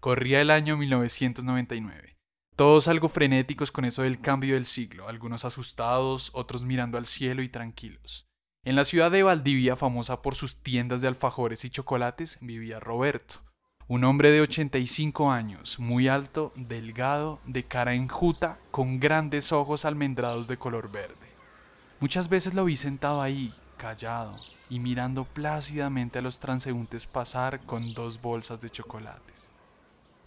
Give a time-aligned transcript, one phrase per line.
[0.00, 2.16] Corría el año 1999.
[2.56, 7.44] Todos algo frenéticos con eso del cambio del siglo, algunos asustados, otros mirando al cielo
[7.44, 8.26] y tranquilos.
[8.66, 13.42] En la ciudad de Valdivia, famosa por sus tiendas de alfajores y chocolates, vivía Roberto,
[13.88, 20.48] un hombre de 85 años, muy alto, delgado, de cara enjuta, con grandes ojos almendrados
[20.48, 21.14] de color verde.
[22.00, 24.32] Muchas veces lo vi sentado ahí, callado,
[24.70, 29.50] y mirando plácidamente a los transeúntes pasar con dos bolsas de chocolates.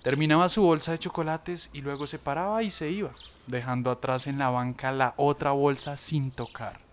[0.04, 3.14] Terminaba su bolsa de chocolates y luego se paraba y se iba,
[3.48, 6.87] dejando atrás en la banca la otra bolsa sin tocar.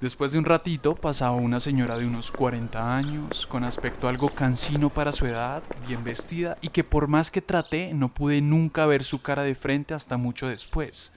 [0.00, 4.90] Después de un ratito pasaba una señora de unos 40 años, con aspecto algo cansino
[4.90, 9.02] para su edad, bien vestida, y que por más que traté no pude nunca ver
[9.02, 11.12] su cara de frente hasta mucho después.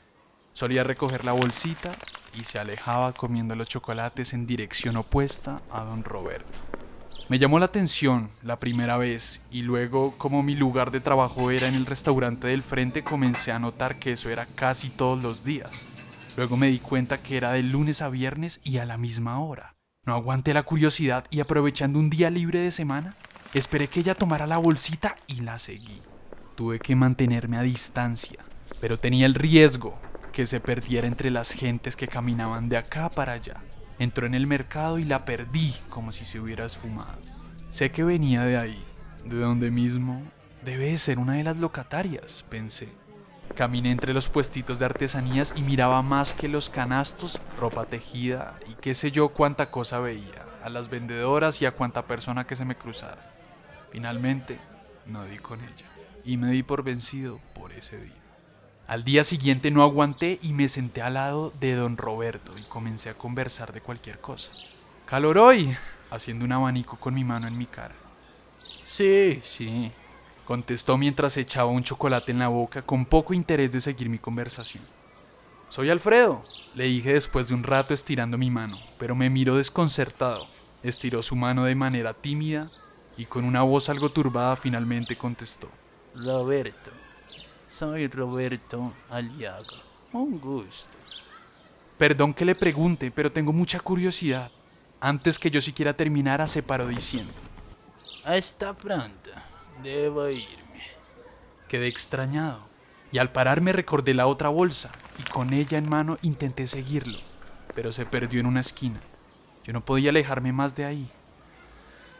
[0.54, 1.92] Solía recoger la bolsita
[2.34, 6.60] y se alejaba comiendo los chocolates en dirección opuesta a don Roberto.
[7.30, 11.68] Me llamó la atención la primera vez y luego como mi lugar de trabajo era
[11.68, 15.88] en el restaurante del frente comencé a notar que eso era casi todos los días.
[16.38, 19.76] Luego me di cuenta que era de lunes a viernes y a la misma hora.
[20.06, 23.16] No aguanté la curiosidad y aprovechando un día libre de semana,
[23.54, 26.02] esperé que ella tomara la bolsita y la seguí.
[26.56, 28.40] Tuve que mantenerme a distancia,
[28.80, 30.00] pero tenía el riesgo
[30.32, 33.62] que se perdiera entre las gentes que caminaban de acá para allá.
[34.00, 37.20] Entró en el mercado y la perdí como si se hubiera esfumado.
[37.70, 38.84] Sé que venía de ahí,
[39.26, 40.24] de donde mismo.
[40.64, 42.90] Debe de ser una de las locatarias, pensé.
[43.56, 48.76] Caminé entre los puestitos de artesanías y miraba más que los canastos, ropa tejida y
[48.76, 52.66] qué sé yo cuánta cosa veía, a las vendedoras y a cuánta persona que se
[52.66, 53.32] me cruzara.
[53.92, 54.58] Finalmente,
[55.06, 55.86] no di con ella
[56.24, 58.14] y me di por vencido por ese día.
[58.88, 63.10] Al día siguiente no aguanté y me senté al lado de don Roberto y comencé
[63.10, 64.52] a conversar de cualquier cosa.
[65.06, 65.76] Calor hoy,
[66.10, 67.96] haciendo un abanico con mi mano en mi cara.
[68.86, 69.92] Sí, sí,
[70.46, 74.84] contestó mientras echaba un chocolate en la boca con poco interés de seguir mi conversación.
[75.70, 76.42] Soy Alfredo,
[76.76, 80.48] le dije después de un rato estirando mi mano, pero me miró desconcertado.
[80.84, 82.70] Estiró su mano de manera tímida
[83.16, 85.70] y con una voz algo turbada finalmente contestó.
[86.26, 86.92] Roberto,
[87.70, 89.82] soy Roberto Aliaga.
[90.12, 90.98] Un gusto.
[91.98, 94.52] Perdón que le pregunte, pero tengo mucha curiosidad.
[95.00, 97.32] Antes que yo siquiera terminara, se paró diciendo.
[98.26, 99.30] Hasta pronto.
[99.84, 100.84] Debo irme.
[101.68, 102.60] Quedé extrañado,
[103.12, 107.18] y al pararme recordé la otra bolsa, y con ella en mano intenté seguirlo,
[107.74, 109.02] pero se perdió en una esquina.
[109.64, 111.10] Yo no podía alejarme más de ahí.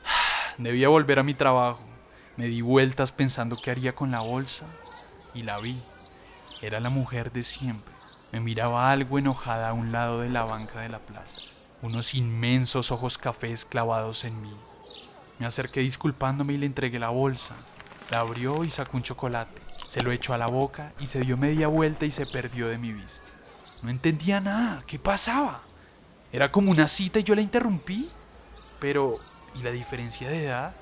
[0.58, 1.82] Debía volver a mi trabajo.
[2.36, 4.66] Me di vueltas pensando qué haría con la bolsa,
[5.36, 5.84] y la vi.
[6.64, 7.94] Era la mujer de siempre.
[8.32, 11.42] Me miraba algo enojada a un lado de la banca de la plaza.
[11.84, 14.56] Unos inmensos ojos cafés clavados en mí.
[15.42, 17.56] Me acerqué disculpándome y le entregué la bolsa.
[18.12, 19.60] La abrió y sacó un chocolate.
[19.88, 22.78] Se lo echó a la boca y se dio media vuelta y se perdió de
[22.78, 23.32] mi vista.
[23.82, 24.84] No entendía nada.
[24.86, 25.64] ¿Qué pasaba?
[26.32, 28.08] Era como una cita y yo la interrumpí.
[28.80, 29.16] Pero,
[29.56, 30.76] ¿y la diferencia de edad?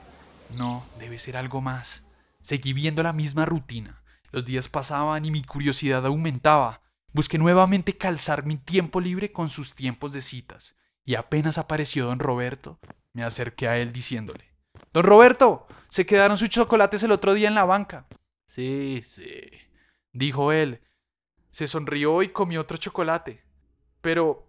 [0.58, 2.12] No, debe ser algo más.
[2.42, 4.04] Seguí viendo la misma rutina.
[4.30, 6.82] Los días pasaban y mi curiosidad aumentaba.
[7.14, 12.20] Busqué nuevamente calzar mi tiempo libre con sus tiempos de citas, y apenas apareció don
[12.20, 12.78] Roberto,
[13.14, 14.49] me acerqué a él diciéndole,
[14.94, 18.08] Don Roberto, se quedaron sus chocolates el otro día en la banca.
[18.48, 19.50] Sí, sí,
[20.12, 20.82] dijo él.
[21.52, 23.44] Se sonrió y comió otro chocolate.
[24.02, 24.48] Pero,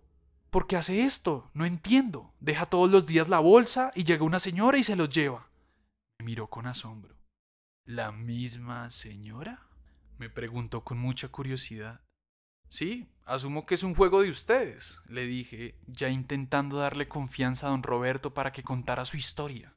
[0.51, 1.51] ¿por qué hace esto?
[1.55, 2.35] No entiendo.
[2.41, 5.51] Deja todos los días la bolsa y llega una señora y se los lleva.
[6.19, 7.17] Me miró con asombro.
[7.85, 9.67] ¿La misma señora?
[10.19, 12.03] Me preguntó con mucha curiosidad.
[12.69, 17.71] Sí, asumo que es un juego de ustedes, le dije, ya intentando darle confianza a
[17.71, 19.75] don Roberto para que contara su historia.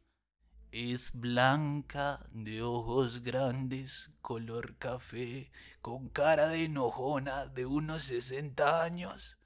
[0.75, 5.51] Es blanca, de ojos grandes, color café,
[5.83, 9.37] con cara de enojona de unos sesenta años.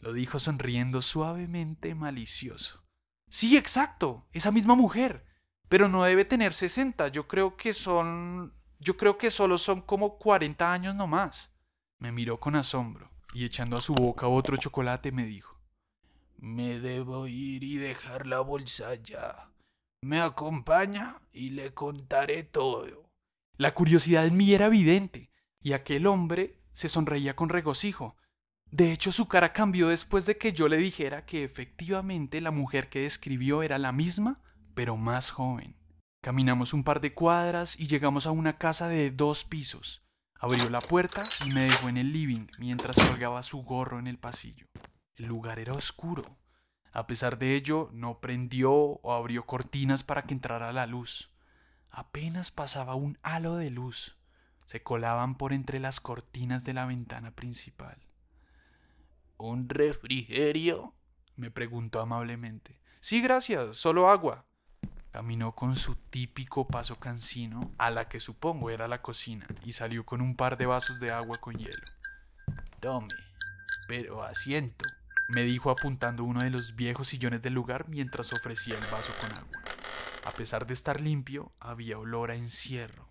[0.00, 2.82] Lo dijo sonriendo suavemente malicioso.
[3.28, 5.24] Sí, exacto, esa misma mujer.
[5.68, 8.52] Pero no debe tener sesenta, yo creo que son...
[8.80, 11.52] Yo creo que solo son como cuarenta años nomás.
[12.00, 15.56] Me miró con asombro y echando a su boca otro chocolate me dijo,
[16.36, 19.53] Me debo ir y dejar la bolsa ya.
[20.04, 23.08] Me acompaña y le contaré todo.
[23.56, 25.30] La curiosidad en mí era evidente,
[25.62, 28.14] y aquel hombre se sonreía con regocijo.
[28.70, 32.90] De hecho, su cara cambió después de que yo le dijera que efectivamente la mujer
[32.90, 34.42] que describió era la misma,
[34.74, 35.74] pero más joven.
[36.20, 40.06] Caminamos un par de cuadras y llegamos a una casa de dos pisos.
[40.38, 44.18] Abrió la puerta y me dejó en el living mientras colgaba su gorro en el
[44.18, 44.66] pasillo.
[45.14, 46.43] El lugar era oscuro.
[46.94, 51.32] A pesar de ello, no prendió o abrió cortinas para que entrara la luz.
[51.90, 54.16] Apenas pasaba un halo de luz.
[54.64, 57.98] Se colaban por entre las cortinas de la ventana principal.
[59.36, 60.94] ¿Un refrigerio?
[61.34, 62.78] me preguntó amablemente.
[63.00, 64.46] Sí, gracias, solo agua.
[65.10, 70.06] Caminó con su típico paso cansino a la que supongo era la cocina y salió
[70.06, 71.84] con un par de vasos de agua con hielo.
[72.78, 73.08] Tome,
[73.88, 74.84] pero asiento,
[75.28, 79.30] me dijo apuntando uno de los viejos sillones del lugar mientras ofrecía el vaso con
[79.30, 79.62] agua.
[80.24, 83.08] A pesar de estar limpio, había olor a encierro.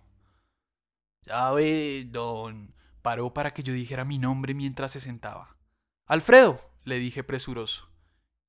[1.26, 2.76] ¿Sabe, don?
[3.02, 5.58] Paró para que yo dijera mi nombre mientras se sentaba.
[6.06, 7.90] Alfredo, le dije presuroso.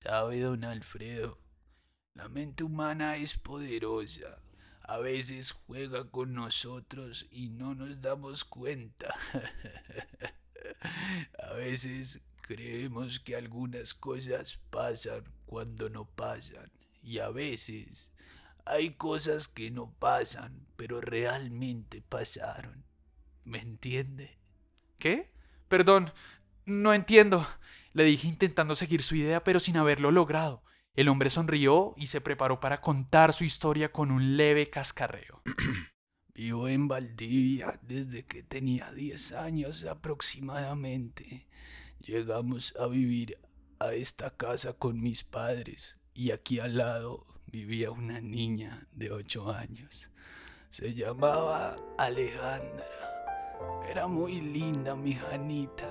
[0.01, 1.41] ¿Sabe, don Alfredo?
[2.15, 4.41] La mente humana es poderosa.
[4.83, 9.15] A veces juega con nosotros y no nos damos cuenta.
[11.39, 16.71] A veces creemos que algunas cosas pasan cuando no pasan.
[17.03, 18.13] Y a veces
[18.67, 22.85] hay cosas que no pasan, pero realmente pasaron.
[23.45, 24.39] ¿Me entiende?
[24.99, 25.33] ¿Qué?
[25.69, 26.13] Perdón,
[26.67, 27.47] no entiendo.
[27.95, 30.63] Le dije intentando seguir su idea, pero sin haberlo logrado.
[30.97, 35.43] El hombre sonrió y se preparó para contar su historia con un leve cascarreo.
[36.35, 41.47] Vivo en Valdivia desde que tenía 10 años aproximadamente.
[42.07, 43.39] Llegamos a vivir
[43.79, 49.51] a esta casa con mis padres y aquí al lado vivía una niña de 8
[49.51, 50.11] años.
[50.69, 52.85] Se llamaba Alejandra.
[53.89, 55.89] Era muy linda mi Janita.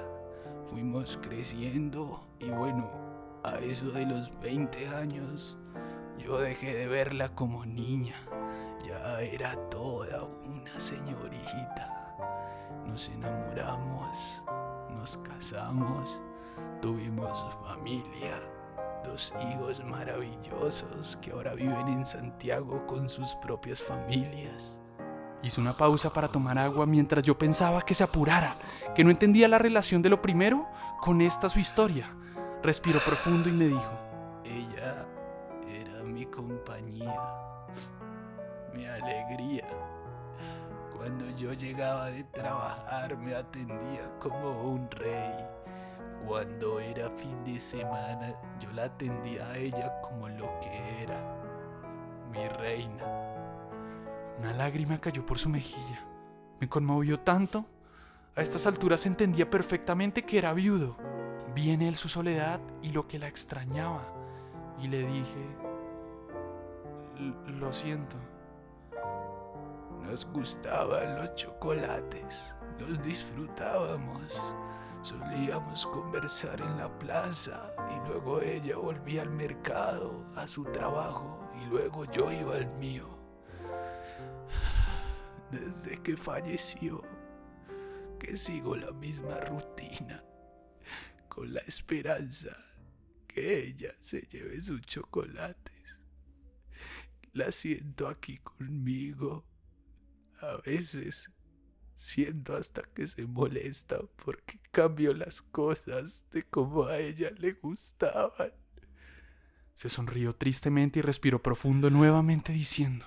[0.69, 2.91] Fuimos creciendo y bueno,
[3.43, 5.57] a eso de los 20 años,
[6.19, 8.17] yo dejé de verla como niña.
[8.85, 11.89] Ya era toda una señorita.
[12.85, 14.43] Nos enamoramos,
[15.03, 16.21] nos casamos,
[16.81, 18.41] tuvimos familia,
[19.03, 24.79] dos hijos maravillosos que ahora viven en Santiago con sus propias familias.
[25.41, 28.55] Hizo una pausa para tomar agua mientras yo pensaba que se apurara,
[28.95, 30.69] que no entendía la relación de lo primero
[31.01, 32.15] con esta su historia.
[32.63, 33.91] Respiró profundo y me dijo,
[34.45, 35.05] ella
[35.67, 37.19] era mi compañía,
[38.73, 39.67] mi alegría.
[41.03, 45.33] Cuando yo llegaba de trabajar me atendía como un rey.
[46.25, 51.19] Cuando era fin de semana yo la atendía a ella como lo que era,
[52.31, 53.03] mi reina.
[54.39, 56.07] Una lágrima cayó por su mejilla.
[56.61, 57.65] Me conmovió tanto.
[58.37, 60.95] A estas alturas entendía perfectamente que era viudo.
[61.53, 64.05] Vi en él su soledad y lo que la extrañaba,
[64.79, 65.45] y le dije,
[67.59, 68.15] lo siento.
[70.13, 74.39] Nos gustaban los chocolates, los disfrutábamos,
[75.01, 81.65] solíamos conversar en la plaza y luego ella volvía al mercado, a su trabajo y
[81.65, 83.09] luego yo iba al mío.
[85.49, 87.01] Desde que falleció,
[88.19, 90.23] que sigo la misma rutina
[91.27, 92.55] con la esperanza
[93.27, 95.97] que ella se lleve sus chocolates.
[97.31, 99.52] La siento aquí conmigo.
[100.43, 101.31] A veces
[101.95, 108.51] siento hasta que se molesta porque cambio las cosas de como a ella le gustaban.
[109.73, 113.05] Se sonrió tristemente y respiró profundo nuevamente diciendo,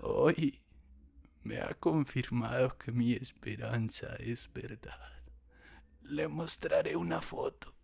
[0.00, 0.62] Hoy
[1.42, 4.98] me ha confirmado que mi esperanza es verdad.
[6.02, 7.74] Le mostraré una foto.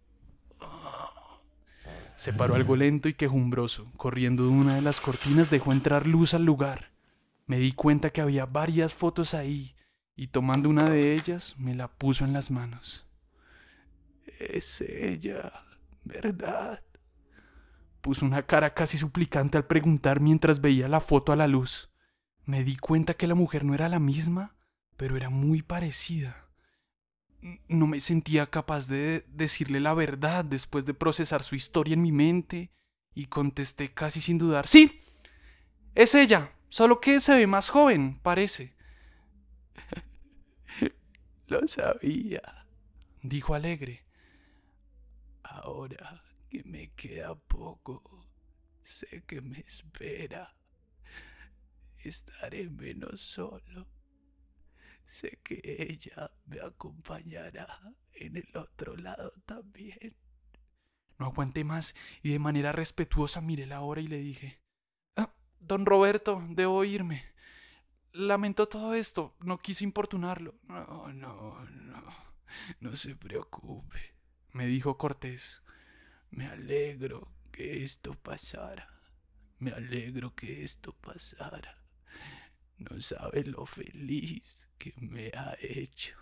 [2.16, 3.92] Se paró algo lento y quejumbroso.
[3.98, 6.91] Corriendo de una de las cortinas dejó entrar luz al lugar.
[7.46, 9.74] Me di cuenta que había varias fotos ahí
[10.14, 13.06] y tomando una de ellas me la puso en las manos.
[14.38, 15.52] Es ella,
[16.04, 16.82] ¿verdad?
[18.00, 21.90] Puso una cara casi suplicante al preguntar mientras veía la foto a la luz.
[22.44, 24.56] Me di cuenta que la mujer no era la misma,
[24.96, 26.48] pero era muy parecida.
[27.68, 32.12] No me sentía capaz de decirle la verdad después de procesar su historia en mi
[32.12, 32.70] mente
[33.14, 34.66] y contesté casi sin dudar.
[34.66, 35.00] Sí,
[35.94, 38.74] es ella, solo que se ve más joven, parece.
[41.46, 42.66] Lo sabía,
[43.20, 44.04] dijo alegre.
[45.42, 48.26] Ahora que me queda poco,
[48.82, 50.56] sé que me espera
[52.08, 53.88] estaré menos solo.
[55.06, 57.66] Sé que ella me acompañará
[58.12, 60.16] en el otro lado también.
[61.18, 64.60] No aguanté más y de manera respetuosa miré la hora y le dije,
[65.64, 67.24] Don Roberto, debo irme.
[68.12, 70.54] Lamento todo esto, no quise importunarlo.
[70.64, 72.02] No, no, no,
[72.80, 74.14] no se preocupe,
[74.50, 75.62] me dijo Cortés.
[76.30, 78.88] Me alegro que esto pasara.
[79.60, 81.78] Me alegro que esto pasara.
[82.78, 86.16] No sabe lo feliz que me ha hecho.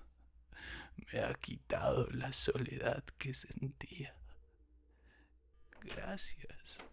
[0.96, 4.14] Me ha quitado la soledad que sentía.
[5.80, 6.84] Gracias.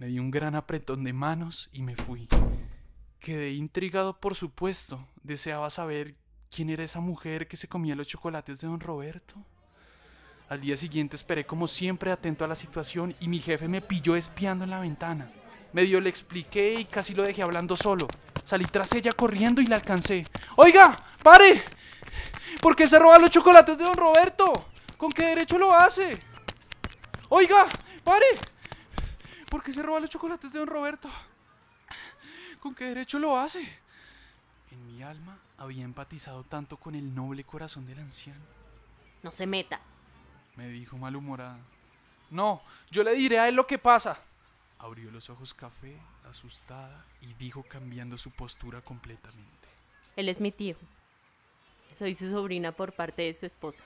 [0.00, 2.26] Me di un gran apretón de manos y me fui.
[3.18, 5.06] Quedé intrigado, por supuesto.
[5.22, 6.14] Deseaba saber
[6.50, 9.34] quién era esa mujer que se comía los chocolates de don Roberto.
[10.48, 14.16] Al día siguiente esperé como siempre atento a la situación y mi jefe me pilló
[14.16, 15.30] espiando en la ventana.
[15.74, 18.08] Medio le expliqué y casi lo dejé hablando solo.
[18.42, 20.26] Salí tras ella corriendo y la alcancé.
[20.56, 20.96] ¡Oiga!
[21.22, 21.62] ¡Pare!
[22.62, 24.64] ¿Por qué se roba los chocolates de don Roberto?
[24.96, 26.18] ¿Con qué derecho lo hace?
[27.28, 27.66] ¡Oiga!
[28.02, 28.49] ¡Pare!
[29.50, 31.10] ¿Por qué se roba los chocolates de don Roberto?
[32.60, 33.60] ¿Con qué derecho lo hace?
[34.70, 38.40] En mi alma había empatizado tanto con el noble corazón del anciano.
[39.24, 39.80] No se meta,
[40.54, 41.58] me dijo malhumorada.
[42.30, 44.20] No, yo le diré a él lo que pasa.
[44.78, 45.98] Abrió los ojos café,
[46.30, 49.68] asustada, y dijo cambiando su postura completamente.
[50.14, 50.76] Él es mi tío.
[51.90, 53.82] Soy su sobrina por parte de su esposa.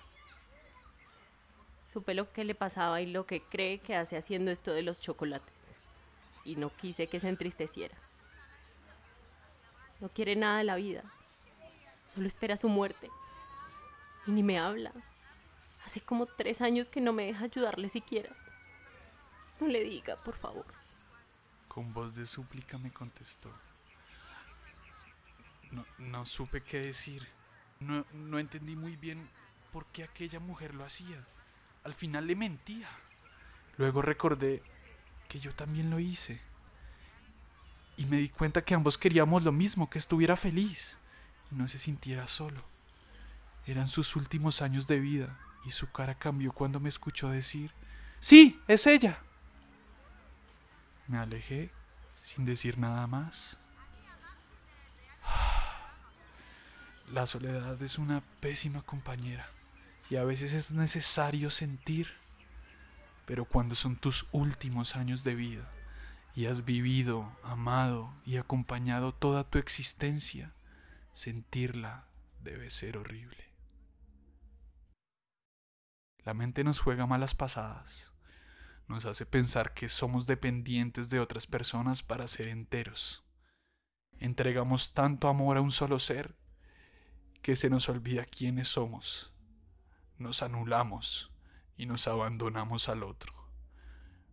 [1.94, 4.98] Supe lo que le pasaba y lo que cree que hace haciendo esto de los
[4.98, 5.54] chocolates.
[6.44, 7.96] Y no quise que se entristeciera.
[10.00, 11.04] No quiere nada de la vida.
[12.12, 13.10] Solo espera su muerte.
[14.26, 14.90] Y ni me habla.
[15.86, 18.34] Hace como tres años que no me deja ayudarle siquiera.
[19.60, 20.66] No le diga, por favor.
[21.68, 23.52] Con voz de súplica me contestó.
[25.98, 27.24] No, supe qué decir.
[27.78, 29.24] No, entendí muy bien
[29.72, 31.24] por qué aquella mujer lo hacía.
[31.84, 32.88] Al final le mentía.
[33.76, 34.62] Luego recordé
[35.28, 36.40] que yo también lo hice.
[37.98, 40.96] Y me di cuenta que ambos queríamos lo mismo, que estuviera feliz
[41.52, 42.64] y no se sintiera solo.
[43.66, 47.70] Eran sus últimos años de vida y su cara cambió cuando me escuchó decir,
[48.18, 49.18] Sí, es ella.
[51.06, 51.70] Me alejé
[52.22, 53.58] sin decir nada más.
[57.12, 59.53] La soledad es una pésima compañera
[60.10, 62.08] y a veces es necesario sentir,
[63.26, 65.70] pero cuando son tus últimos años de vida
[66.34, 70.52] y has vivido, amado y acompañado toda tu existencia,
[71.12, 72.06] sentirla
[72.42, 73.44] debe ser horrible.
[76.24, 78.14] La mente nos juega malas pasadas
[78.86, 83.24] nos hace pensar que somos dependientes de otras personas para ser enteros.
[84.18, 86.36] Entregamos tanto amor a un solo ser
[87.42, 89.33] que se nos olvida quiénes somos.
[90.18, 91.32] Nos anulamos
[91.76, 93.32] y nos abandonamos al otro.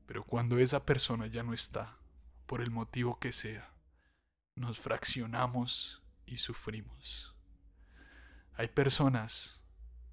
[0.06, 1.98] Pero cuando esa persona ya no está,
[2.46, 3.74] por el motivo que sea,
[4.56, 7.36] nos fraccionamos y sufrimos.
[8.54, 9.62] Hay personas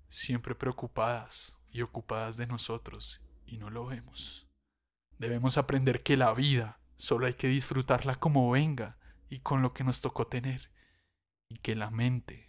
[0.09, 4.47] siempre preocupadas y ocupadas de nosotros y no lo vemos.
[5.19, 8.99] Debemos aprender que la vida solo hay que disfrutarla como venga
[9.29, 10.71] y con lo que nos tocó tener,
[11.49, 12.49] y que la mente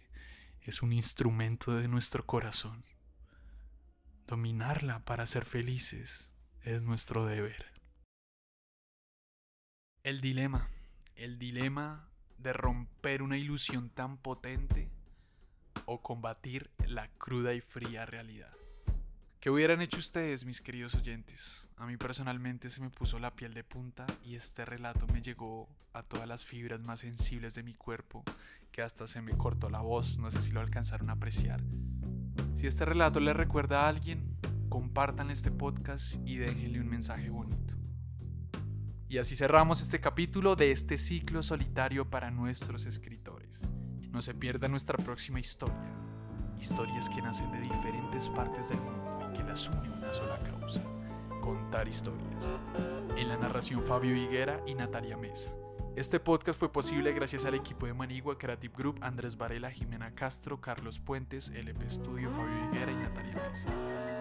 [0.60, 2.84] es un instrumento de nuestro corazón.
[4.30, 6.30] Dominarla para ser felices
[6.62, 7.66] es nuestro deber.
[10.04, 10.70] El dilema,
[11.16, 12.08] el dilema
[12.38, 14.88] de romper una ilusión tan potente
[15.84, 18.56] o combatir la cruda y fría realidad.
[19.40, 21.68] ¿Qué hubieran hecho ustedes, mis queridos oyentes?
[21.76, 25.68] A mí personalmente se me puso la piel de punta y este relato me llegó
[25.92, 28.22] a todas las fibras más sensibles de mi cuerpo,
[28.70, 31.60] que hasta se me cortó la voz, no sé si lo alcanzaron a apreciar.
[32.60, 34.36] Si este relato le recuerda a alguien,
[34.68, 37.72] compartan este podcast y déjenle un mensaje bonito.
[39.08, 43.72] Y así cerramos este capítulo de este ciclo solitario para nuestros escritores.
[44.10, 45.96] No se pierda nuestra próxima historia.
[46.60, 50.82] Historias que nacen de diferentes partes del mundo que las une una sola causa,
[51.40, 52.44] contar historias.
[53.16, 55.50] En la narración Fabio Higuera y Natalia Mesa.
[56.00, 60.58] Este podcast fue posible gracias al equipo de Manigua Creative Group, Andrés Varela, Jimena Castro,
[60.58, 63.70] Carlos Puentes, LP Studio, Fabio Higuera y Natalia Mesa.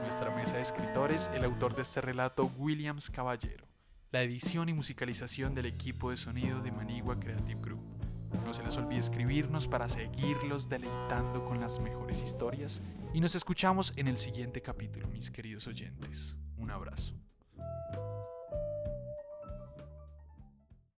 [0.01, 3.65] Nuestra mesa de escritores, el autor de este relato, Williams Caballero.
[4.11, 7.85] La edición y musicalización del equipo de sonido de Manigua Creative Group.
[8.43, 12.83] No se les olvide escribirnos para seguirlos deleitando con las mejores historias
[13.13, 16.35] y nos escuchamos en el siguiente capítulo, mis queridos oyentes.
[16.57, 17.15] Un abrazo.